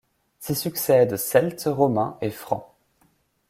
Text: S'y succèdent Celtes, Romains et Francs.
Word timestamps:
S'y 0.39 0.55
succèdent 0.55 1.15
Celtes, 1.15 1.67
Romains 1.71 2.17
et 2.21 2.31
Francs. 2.31 2.65